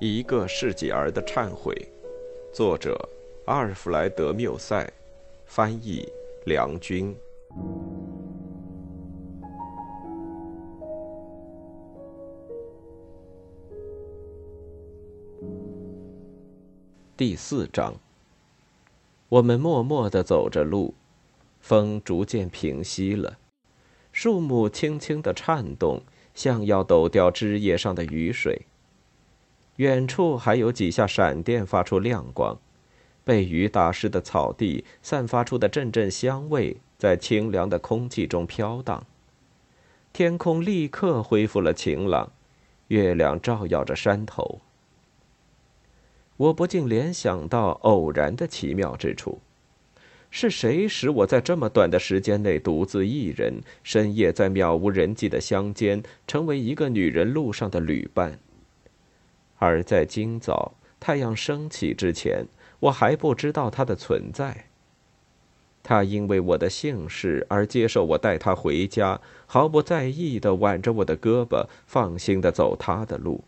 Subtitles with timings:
[0.00, 1.74] 一个世纪儿的忏悔，
[2.52, 2.96] 作者
[3.46, 4.88] 阿尔弗莱德·缪塞，
[5.44, 6.08] 翻译
[6.46, 7.12] 梁军。
[17.16, 17.92] 第四章，
[19.28, 20.94] 我们默默的走着路，
[21.58, 23.36] 风逐渐平息了，
[24.12, 26.00] 树木轻轻的颤动，
[26.34, 28.62] 像要抖掉枝叶上的雨水。
[29.78, 32.58] 远处还有几下闪电发出亮光，
[33.22, 39.06] 被雨打湿的草地散发出的阵阵香味在清凉的空气中飘荡。
[40.12, 42.32] 天空立刻恢复了晴朗，
[42.88, 44.60] 月亮照耀着山头。
[46.36, 49.40] 我不禁联想到偶然的奇妙之处：
[50.28, 58.40] 是谁使我在这么短的时间内独自一人，深夜在渺无人迹的乡间，成为一个女人路上的旅伴？
[59.58, 62.46] 而在今早太阳升起之前，
[62.80, 64.66] 我还不知道他的存在。
[65.82, 73.44] 他因为我的姓氏而接受我带他回家，毫不在意地挽着我的胳膊，放心地走他的路。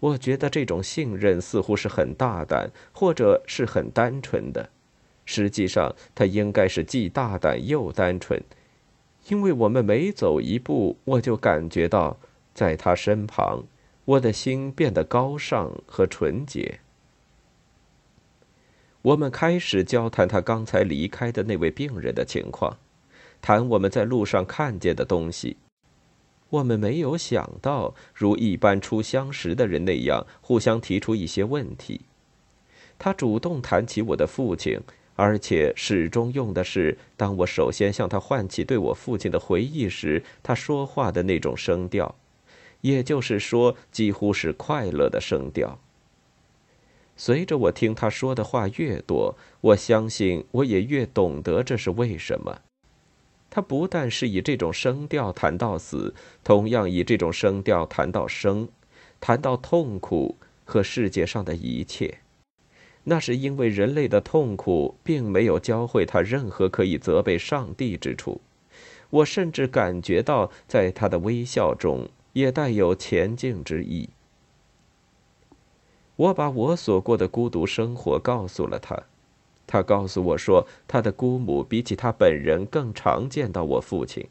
[0.00, 4.68] 我觉得这种信任似乎是很大胆，或者是很单纯的。
[5.24, 8.42] 实际上，他应该是既大胆又单纯，
[9.28, 12.18] 因为我们每走一步，我就感觉到
[12.52, 13.62] 在他身旁。
[14.04, 16.80] 我的心变得高尚和纯洁。
[19.02, 22.78] 我们开始交谈他刚才离开的那位病人的情况，
[23.40, 25.56] 谈我们在路上看见的东西。
[26.50, 32.02] 我们没有想到，如一般初相识的人那样，互相提出一些问题。
[32.98, 34.78] 他主动谈起我的父亲，
[35.16, 42.14] 而且始终用的是当我首先向他唤起对我父亲的回忆时，他说话的那种声调。
[42.82, 45.80] 也就是说，几乎是快乐的声调。
[47.16, 52.60] 随着我听他说的话越多，我相信我也越懂得这是为什么。
[53.48, 58.68] 他不但是以这种声调谈到死，同样以这种声调谈到生，
[59.20, 62.18] 谈到痛苦和世界上的一切。
[63.04, 68.40] 那是因为人类的痛苦并没有教会他任何可以责备上帝之处。
[69.10, 72.08] 我甚至感觉到，在他的微笑中。
[72.32, 74.10] 也带有前进之意。
[76.16, 79.04] 我把我所过的孤独生活告诉了他，
[79.66, 84.28] 他告诉我说，他的姑母比起他本人更常见到我父亲，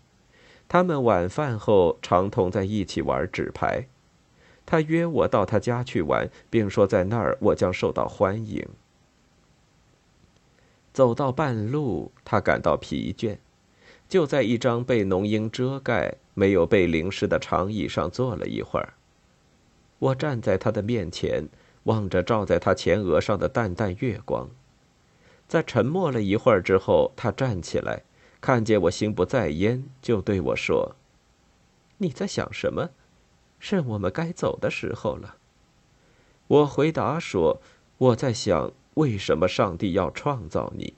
[0.68, 3.88] 他们晚饭后常同在一起玩纸牌，
[4.66, 8.68] 他约我到他家去玩，并说在那儿我将受到欢迎。
[10.94, 13.38] 走到半路，他感到疲倦。
[14.12, 18.94] 就在一张被浓荫遮盖、没有被淋湿的长椅上坐了一会儿。
[20.00, 21.48] 我站在他的面前，
[21.84, 24.50] 望着照在他前额上的淡淡月光。
[25.48, 28.04] 在沉默了一会儿之后，他站起来，
[28.42, 30.98] 看见我心不在焉，就对我说
[32.00, 32.90] ：“你在想什么？
[33.60, 35.38] 是我们该走的时候了。”
[36.48, 37.62] 我回答说
[37.98, 40.96] ：“我在想，为什么上帝要创造你？”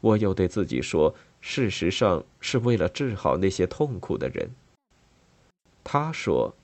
[0.00, 1.14] 我又对自己说。
[1.46, 4.52] 事实上，是为了治好那些痛苦的人。
[5.84, 6.54] 他说：“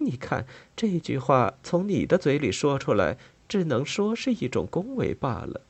[0.00, 5.60] 你看，这句话从你的嘴里说出来，只能说是一种恭维罢了。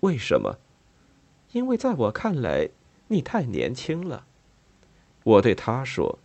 [0.00, 0.58] 为什么？
[1.52, 2.68] 因为在我看来，
[3.06, 4.26] 你太年轻了。”
[5.22, 6.18] 我对他说：“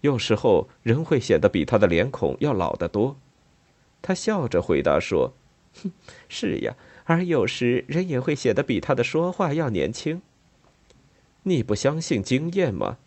[0.00, 3.18] 有时候人会显得比他的脸孔要老得多。”
[4.00, 5.34] 他笑着回答说
[5.84, 5.92] ：“哼，
[6.30, 6.74] 是呀。
[7.04, 10.22] 而有时人也会显得比他的说话要年轻。”
[11.48, 12.98] 你不相信经验吗？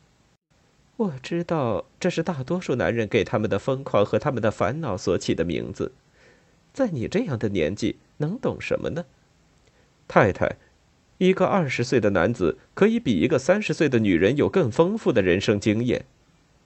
[0.96, 5.92] 我知道这是大多数男人给他们的疯狂和他们的烦恼所起的名字。
[6.72, 9.04] 在你这样的年纪，能懂什么呢？
[10.08, 10.56] 太太，
[11.18, 16.06] 一个二十岁的男子可以比一个三十岁的女人有更丰富的人生经验。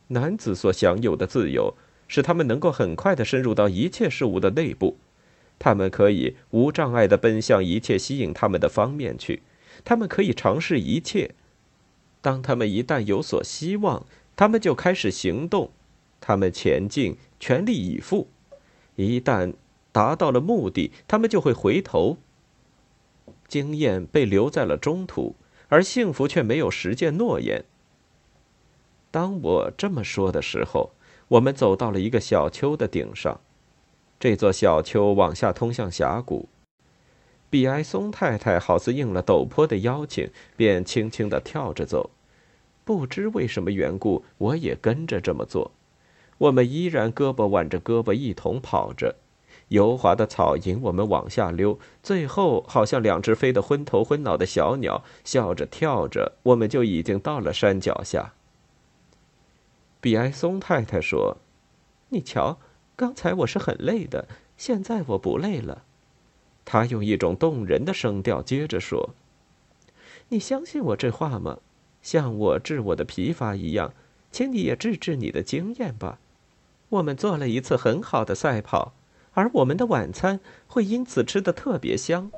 [0.10, 1.74] 男子所享有的自由，
[2.08, 4.98] 使他们能够很快的深入到一切事物的内部。
[5.58, 9.42] 他们可以无障碍的奔向一切吸引他们的方面去。
[9.84, 11.32] 他们可以尝试一切。
[12.24, 14.06] 当他们一旦有所希望，
[14.38, 15.72] 他们就开始行动，
[16.22, 18.30] 他们前进，全力以赴。
[18.96, 19.54] 一旦
[19.92, 22.18] 达到了目的，他们就会回头。
[23.50, 25.36] 经验被留在了中途，
[25.68, 27.66] 而幸福却没有实践诺言。
[29.12, 30.92] 当我这么说的时候，
[31.28, 33.42] 我们走到了一个小丘的顶上，
[34.18, 36.48] 这座小丘往下通向峡谷。
[37.54, 42.10] 比埃松太太好似应了陡坡的邀请，便轻轻地跳着走。
[42.84, 45.70] 不知为什么缘故，我也跟着这么做。
[46.40, 49.18] 我们依然胳膊挽着胳膊一同跑着，
[49.68, 58.34] 油滑的草引我们往下溜，最后好像两只飞得昏头昏脑的小鸟，笑着跳着，我们就已经到了山脚下。
[60.02, 61.38] 比埃松太太说
[62.10, 62.58] ：“你瞧，
[62.96, 64.28] 刚才我是很累的，
[64.58, 65.84] 现在我不累了。”
[66.66, 69.12] 他用一种动人的声调接着说
[70.30, 71.60] ：“你相信我这话吗？
[72.02, 73.94] 像我治我的疲乏一样，
[74.32, 76.20] 请你也治治你的经验吧。
[76.90, 78.94] 我们做了一次很好的赛跑。”
[79.36, 82.32] 而我们的晚餐会因此吃得特别香。